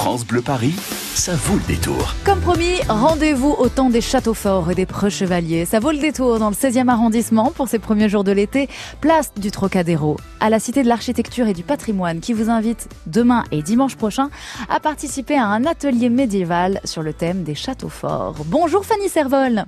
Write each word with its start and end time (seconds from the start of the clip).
France 0.00 0.24
Bleu 0.24 0.40
Paris, 0.40 0.72
ça 1.14 1.34
vaut 1.34 1.56
le 1.56 1.62
détour. 1.64 2.14
Comme 2.24 2.40
promis, 2.40 2.76
rendez-vous 2.88 3.50
au 3.50 3.68
temps 3.68 3.90
des 3.90 4.00
châteaux 4.00 4.32
forts 4.32 4.70
et 4.70 4.74
des 4.74 4.86
preux 4.86 5.10
chevaliers. 5.10 5.66
Ça 5.66 5.78
vaut 5.78 5.90
le 5.90 5.98
détour 5.98 6.38
dans 6.38 6.48
le 6.48 6.54
16e 6.54 6.88
arrondissement 6.88 7.50
pour 7.50 7.68
ces 7.68 7.78
premiers 7.78 8.08
jours 8.08 8.24
de 8.24 8.32
l'été. 8.32 8.70
Place 9.02 9.34
du 9.34 9.50
Trocadéro, 9.50 10.16
à 10.40 10.48
la 10.48 10.58
Cité 10.58 10.82
de 10.82 10.88
l'Architecture 10.88 11.48
et 11.48 11.52
du 11.52 11.64
Patrimoine 11.64 12.20
qui 12.20 12.32
vous 12.32 12.48
invite 12.48 12.88
demain 13.08 13.44
et 13.52 13.60
dimanche 13.60 13.96
prochain 13.96 14.30
à 14.70 14.80
participer 14.80 15.36
à 15.36 15.44
un 15.44 15.66
atelier 15.66 16.08
médiéval 16.08 16.80
sur 16.84 17.02
le 17.02 17.12
thème 17.12 17.42
des 17.42 17.54
châteaux 17.54 17.90
forts. 17.90 18.36
Bonjour 18.46 18.86
Fanny 18.86 19.10
Servol. 19.10 19.66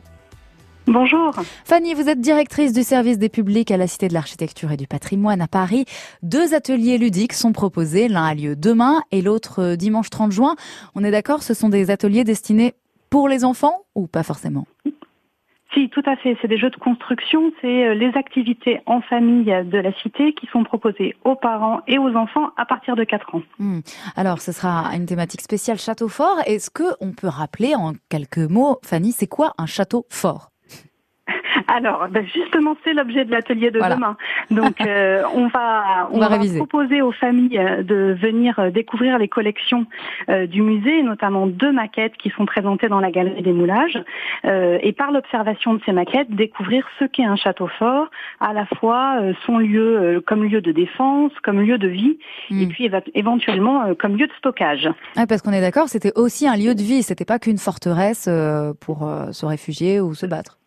Bonjour. 0.87 1.33
Fanny, 1.65 1.95
vous 1.95 2.09
êtes 2.09 2.21
directrice 2.21 2.73
du 2.73 2.83
service 2.83 3.19
des 3.19 3.29
publics 3.29 3.71
à 3.71 3.77
la 3.77 3.87
Cité 3.87 4.09
de 4.09 4.15
l'Architecture 4.15 4.73
et 4.73 4.77
du 4.77 4.89
Patrimoine 4.89 5.41
à 5.41 5.47
Paris. 5.47 5.85
Deux 6.23 6.55
ateliers 6.55 6.99
ludiques 6.99 7.35
sont 7.35 7.53
proposés. 7.53 8.09
L'un 8.09 8.25
a 8.25 8.35
lieu 8.35 8.57
demain 8.57 9.03
et 9.13 9.23
l'autre 9.23 9.63
euh, 9.63 9.77
dimanche 9.77 10.11
30 10.11 10.33
juin. 10.33 10.57
On 10.95 11.05
est 11.05 11.13
d'accord, 11.13 11.43
ce 11.43 11.55
sont 11.55 11.69
des 11.69 11.91
ateliers 11.91 12.25
destinés 12.25 12.75
pour 13.11 13.29
les 13.29 13.45
enfants 13.45 13.85
ou 13.95 14.09
pas 14.09 14.25
forcément? 14.25 14.67
Si, 15.75 15.89
tout 15.89 16.03
à 16.05 16.17
fait. 16.17 16.37
C'est 16.43 16.49
des 16.49 16.59
jeux 16.59 16.69
de 16.71 16.77
construction. 16.77 17.53
C'est 17.61 17.87
euh, 17.87 17.95
les 17.95 18.11
activités 18.17 18.81
en 18.87 19.01
famille 19.01 19.45
de 19.45 19.79
la 19.79 19.93
cité 19.95 20.35
qui 20.35 20.47
sont 20.49 20.65
proposées 20.65 21.17
aux 21.25 21.37
parents 21.37 21.81
et 21.87 21.99
aux 21.99 22.15
enfants 22.15 22.51
à 22.57 22.67
partir 22.67 22.97
de 22.97 23.05
4 23.05 23.37
ans. 23.37 23.43
Hmm. 23.59 23.81
Alors, 24.17 24.41
ce 24.41 24.53
sera 24.53 24.95
une 24.95 25.07
thématique 25.07 25.41
spéciale 25.41 25.79
château 25.79 26.09
fort. 26.09 26.39
Est-ce 26.47 26.71
que 26.71 26.95
on 27.01 27.13
peut 27.13 27.29
rappeler 27.29 27.75
en 27.75 27.93
quelques 28.11 28.39
mots, 28.39 28.79
Fanny, 28.85 29.13
c'est 29.13 29.29
quoi 29.29 29.53
un 29.59 29.67
château 29.67 30.07
fort? 30.11 30.52
Alors, 31.73 32.07
ben 32.11 32.27
justement, 32.27 32.77
c'est 32.85 32.93
l'objet 32.93 33.25
de 33.25 33.31
l'atelier 33.31 33.71
de 33.71 33.79
demain. 33.81 34.17
Donc, 34.51 34.81
euh, 34.87 35.23
on 35.35 35.49
va, 35.49 36.09
on, 36.13 36.19
va, 36.19 36.39
proposer 36.57 37.01
aux 37.01 37.13
familles 37.13 37.59
euh, 37.59 37.83
de 37.83 38.15
venir 38.21 38.59
euh, 38.59 38.71
découvrir 38.71 39.19
les 39.19 39.29
collections 39.29 39.87
du 40.49 40.63
musée, 40.63 41.03
notamment 41.03 41.47
deux 41.47 41.73
maquettes 41.73 42.17
qui 42.17 42.31
sont 42.31 42.47
présentées 42.47 42.89
dans 42.89 43.01
la 43.01 43.11
galerie 43.11 43.43
des 43.43 43.53
moulages, 43.53 44.03
et 44.45 44.93
par 44.93 45.11
l'observation 45.11 45.75
de 45.75 45.81
ces 45.85 45.93
maquettes, 45.93 46.31
découvrir 46.31 46.87
ce 46.99 47.05
qu'est 47.05 47.25
un 47.25 47.37
château 47.37 47.67
fort, 47.79 48.09
à 48.41 48.53
la 48.53 48.67
fois 48.67 49.19
son 49.47 49.59
lieu 49.59 50.23
comme 50.27 50.45
lieu 50.45 50.61
de 50.61 50.73
défense, 50.73 51.33
comme 51.43 51.61
lieu 51.61 51.79
de 51.79 51.89
vie, 51.89 52.19
et 52.51 52.67
hmm. 52.67 52.69
puis 52.69 52.91
éventuellement 53.15 53.95
comme 53.99 54.17
lieu 54.17 54.27
de 54.27 54.33
stockage. 54.39 54.89
Ah, 55.17 55.27
parce 55.27 55.43
qu'on 55.43 55.53
est 55.53 55.61
d'accord, 55.61 55.89
c'était 55.89 56.13
aussi 56.15 56.47
un 56.47 56.57
lieu 56.57 56.75
de 56.75 56.83
vie, 56.83 57.03
c'était 57.03 57.25
pas 57.25 57.39
qu'une 57.39 57.59
forteresse 57.59 58.29
pour 58.81 59.11
se 59.33 59.47
réfugier 59.47 60.01
ou 60.01 60.15
se 60.15 60.27
battre. 60.27 60.59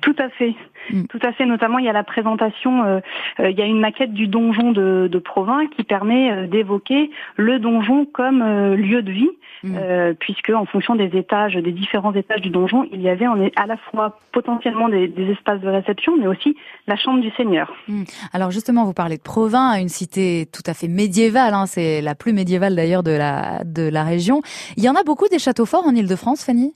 Tout 0.00 0.16
à 0.18 0.28
fait. 0.30 0.54
Mm. 0.92 1.04
Tout 1.04 1.18
à 1.22 1.32
fait. 1.32 1.46
Notamment, 1.46 1.78
il 1.78 1.84
y 1.84 1.88
a 1.88 1.92
la 1.92 2.04
présentation, 2.04 2.84
euh, 2.84 3.00
euh, 3.40 3.50
il 3.50 3.58
y 3.58 3.62
a 3.62 3.66
une 3.66 3.80
maquette 3.80 4.12
du 4.12 4.26
donjon 4.26 4.72
de, 4.72 5.08
de 5.10 5.18
Provins 5.18 5.66
qui 5.66 5.84
permet 5.84 6.30
euh, 6.30 6.46
d'évoquer 6.46 7.10
le 7.36 7.58
donjon 7.58 8.06
comme 8.06 8.42
lieu 8.74 9.02
de 9.02 9.12
vie, 9.12 9.30
mm. 9.64 10.14
puisque 10.18 10.50
en 10.50 10.64
fonction 10.64 10.94
des 10.94 11.16
étages, 11.16 11.54
des 11.54 11.72
différents 11.72 12.14
étages 12.14 12.40
du 12.40 12.50
donjon, 12.50 12.88
il 12.92 13.00
y 13.00 13.08
avait 13.08 13.28
on 13.28 13.40
est 13.42 13.52
à 13.58 13.66
la 13.66 13.76
fois 13.76 14.18
potentiellement 14.32 14.88
des, 14.88 15.12
espaces 15.30 15.60
de 15.60 15.68
réception, 15.68 16.16
mais 16.16 16.26
aussi 16.26 16.56
la 16.86 16.96
chambre 16.96 17.20
du 17.20 17.30
seigneur. 17.32 17.72
Mm. 17.88 18.04
Alors 18.32 18.50
justement, 18.50 18.84
vous 18.84 18.94
parlez 18.94 19.16
de 19.16 19.22
Provins, 19.22 19.74
une 19.78 19.88
cité 19.88 20.46
tout 20.52 20.62
à 20.66 20.74
fait 20.74 20.88
médiévale. 20.88 21.54
Hein, 21.54 21.66
c'est 21.66 22.00
la 22.00 22.14
plus 22.14 22.32
médiévale 22.32 22.74
d'ailleurs 22.74 23.02
de 23.02 23.12
la 23.12 23.62
de 23.64 23.88
la 23.88 24.04
région. 24.04 24.42
Il 24.76 24.84
y 24.84 24.88
en 24.88 24.94
a 24.94 25.02
beaucoup 25.02 25.28
des 25.28 25.38
châteaux 25.38 25.66
forts 25.66 25.86
en 25.86 25.94
Île-de-France, 25.94 26.44
Fanny? 26.44 26.74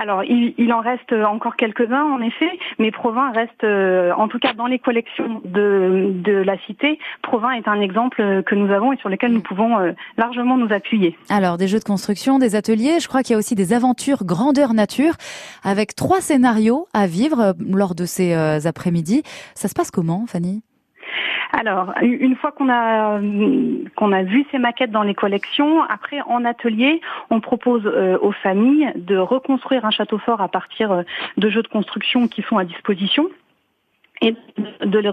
Alors, 0.00 0.22
il, 0.22 0.72
en 0.72 0.80
reste 0.80 1.12
encore 1.12 1.56
quelques-uns, 1.56 2.04
en 2.04 2.20
effet, 2.20 2.50
mais 2.78 2.92
Provins 2.92 3.32
reste, 3.32 3.64
euh, 3.64 4.12
en 4.12 4.28
tout 4.28 4.38
cas 4.38 4.52
dans 4.52 4.66
les 4.66 4.78
collections 4.78 5.42
de, 5.44 6.42
la 6.44 6.56
cité, 6.66 7.00
Provins 7.20 7.50
est 7.50 7.66
un 7.66 7.80
exemple 7.80 8.44
que 8.44 8.54
nous 8.54 8.72
avons 8.72 8.92
et 8.92 8.96
sur 8.98 9.08
lequel 9.08 9.32
nous 9.32 9.40
pouvons 9.40 9.76
euh, 9.78 9.92
largement 10.16 10.56
nous 10.56 10.72
appuyer. 10.72 11.16
Alors, 11.30 11.58
des 11.58 11.66
jeux 11.66 11.80
de 11.80 11.84
construction, 11.84 12.38
des 12.38 12.54
ateliers, 12.54 13.00
je 13.00 13.08
crois 13.08 13.24
qu'il 13.24 13.32
y 13.32 13.34
a 13.34 13.38
aussi 13.38 13.56
des 13.56 13.72
aventures 13.72 14.24
grandeur 14.24 14.72
nature, 14.72 15.14
avec 15.64 15.96
trois 15.96 16.20
scénarios 16.20 16.86
à 16.94 17.08
vivre 17.08 17.40
euh, 17.40 17.52
lors 17.58 17.96
de 17.96 18.04
ces 18.04 18.32
après-midi. 18.66 19.22
Ça 19.56 19.66
se 19.66 19.74
passe 19.74 19.90
comment, 19.90 20.26
Fanny? 20.28 20.62
Alors, 21.52 21.94
une 22.02 22.36
fois 22.36 22.52
qu'on 22.52 22.68
a 22.70 23.20
qu'on 23.96 24.12
a 24.12 24.22
vu 24.22 24.44
ces 24.50 24.58
maquettes 24.58 24.90
dans 24.90 25.02
les 25.02 25.14
collections, 25.14 25.82
après 25.82 26.20
en 26.26 26.44
atelier, 26.44 27.00
on 27.30 27.40
propose 27.40 27.86
euh, 27.86 28.18
aux 28.20 28.32
familles 28.32 28.92
de 28.96 29.16
reconstruire 29.16 29.84
un 29.84 29.90
château 29.90 30.18
fort 30.18 30.42
à 30.42 30.48
partir 30.48 30.92
euh, 30.92 31.02
de 31.38 31.48
jeux 31.48 31.62
de 31.62 31.68
construction 31.68 32.28
qui 32.28 32.42
sont 32.42 32.58
à 32.58 32.64
disposition 32.64 33.28
et 34.20 34.34
de 34.84 34.98
les, 34.98 35.10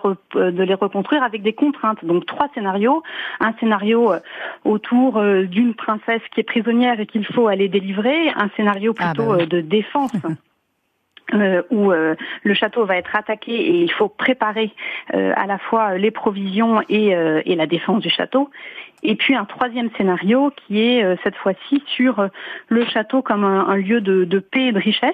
de 0.51 0.63
les 0.63 0.73
reconstruire 0.73 1.23
avec 1.23 1.41
des 1.41 1.53
contraintes. 1.53 2.03
Donc 2.03 2.25
trois 2.25 2.50
scénarios. 2.53 3.02
Un 3.40 3.53
scénario 3.59 4.12
euh, 4.12 4.19
autour 4.66 5.22
d'une 5.22 5.73
princesse 5.73 6.22
qui 6.34 6.41
est 6.41 6.44
prisonnière 6.44 7.00
et 7.00 7.06
qu'il 7.06 7.25
faut 7.25 7.47
aller 7.47 7.69
délivrer. 7.69 8.29
Un 8.35 8.50
scénario 8.57 8.94
ah, 9.00 9.06
plutôt 9.06 9.38
bah 9.38 9.46
de 9.46 9.62
défense. 9.62 10.12
Euh, 11.34 11.63
où 11.72 11.91
euh, 11.91 12.13
le 12.44 12.53
château 12.53 12.86
va 12.86 12.97
être 12.97 13.16
attaqué 13.16 13.52
et 13.52 13.81
il 13.81 13.91
faut 13.91 14.09
préparer 14.09 14.72
euh, 15.16 15.34
à 15.36 15.47
la 15.47 15.58
fois 15.58 15.97
les 15.97 16.12
provisions 16.12 16.84
et, 16.88 17.16
et, 17.46 17.56
la 17.56 17.66
défense 17.66 18.03
du 18.03 18.12
château. 18.12 18.52
Et 19.06 19.16
puis 19.16 19.35
un 19.35 19.46
troisième 19.46 19.90
scénario 19.97 20.52
qui 20.56 20.81
est 20.81 21.03
euh, 21.03 21.16
cette 21.24 21.35
fois-ci 21.35 21.84
sur 21.96 22.19
euh, 22.19 22.28
le 22.69 22.85
château 22.85 23.22
comme 23.22 23.44
un, 23.44 23.75
lieu 23.75 24.02
de, 24.02 24.40
paix 24.40 24.68
et 24.68 24.72
de 24.72 24.80
richesse. 24.80 25.14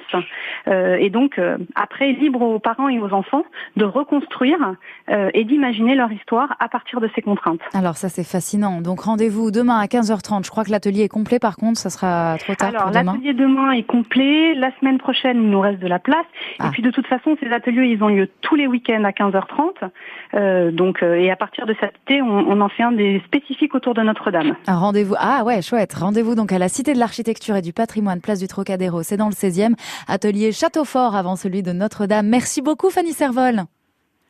Euh, 0.68 0.96
et 0.96 1.10
donc 1.10 1.40
après, 1.76 2.12
libre 2.14 2.42
aux 2.42 2.60
parents 2.60 2.90
et 2.90 3.00
aux 3.00 3.12
enfants 3.12 3.44
de 3.76 3.86
reconstruire 3.86 4.76
et 5.08 5.44
d'imaginer 5.44 5.96
leur 5.96 6.12
histoire 6.12 6.56
à 6.60 6.70
partir 6.70 7.02
de 7.02 7.10
ces 7.16 7.22
contraintes. 7.22 7.62
Alors 7.74 7.98
ça 7.98 8.10
c'est 8.10 8.24
fascinant. 8.24 8.82
Donc 8.82 9.02
rendez-vous 9.02 9.52
demain 9.52 9.80
à 9.80 9.86
15h30. 9.86 10.46
Je 10.46 10.52
crois 10.52 10.64
que 10.64 10.72
l'atelier 10.72 11.04
est 11.04 11.10
complet 11.10 11.40
par 11.40 11.56
contre, 11.56 11.80
ça 11.80 11.90
sera 11.90 12.38
trop 12.40 12.56
tard 12.56 12.70
Alors, 12.70 12.84
pour 12.84 12.92
demain. 12.92 13.14
l'atelier 13.14 13.34
demain 13.34 13.72
est 13.72 13.84
complet. 13.84 14.54
La 14.56 14.72
semaine 14.80 14.98
prochaine, 14.98 15.38
il 15.38 15.50
nous 15.50 15.60
reste 15.60 15.80
de 15.80 15.88
la 15.88 16.00
place. 16.02 16.26
Et 16.54 16.58
ah. 16.60 16.70
puis 16.72 16.82
de 16.82 16.92
toute 16.92 17.08
façon, 17.08 17.38
ces 17.42 17.52
ateliers, 17.52 17.88
ils 17.88 18.04
ont 18.04 18.10
lieu 18.10 18.30
tous 18.42 18.56
les 18.56 18.68
week-ends 18.68 19.04
à 19.04 19.12
15h30. 19.12 20.72
donc 20.72 21.02
et 21.04 21.32
à 21.32 21.36
partir 21.36 21.66
de 21.66 21.76
cet 21.80 21.94
été, 22.06 22.22
on, 22.22 22.28
on 22.28 22.62
en 22.62 22.70
fait 22.70 22.84
un 22.84 22.92
des 22.92 23.22
spécifiques 23.26 23.76
autour 23.76 23.94
de 23.94 24.02
Notre-Dame. 24.02 24.56
Un 24.68 24.78
rendez-vous. 24.78 25.16
Ah 25.18 25.44
ouais, 25.46 25.62
chouette. 25.62 25.94
Rendez-vous 25.94 26.36
donc 26.36 26.52
à 26.52 26.60
la 26.60 26.70
Cité 26.70 26.94
de 26.94 27.00
l'Architecture 27.00 27.56
et 27.56 27.62
du 27.62 27.74
Patrimoine, 27.74 28.22
place 28.22 28.40
du 28.40 28.48
Trocadéro. 28.48 29.04
C'est 29.04 29.18
dans 29.18 29.28
le 29.28 29.34
16e. 29.34 29.74
Atelier 30.08 30.52
Château 30.52 30.86
Fort 30.86 31.16
avant 31.16 31.36
celui 31.36 31.64
de 31.64 31.72
Notre-Dame. 31.72 32.28
Merci 32.28 32.62
beaucoup, 32.62 32.90
Fanny 32.90 33.14
Servol. 33.14 33.64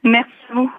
Merci 0.04 0.32
à 0.50 0.54
vous. 0.56 0.72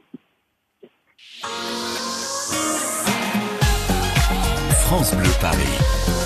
France 4.87 5.17
Bleu 5.17 5.31
Paris. 5.41 6.22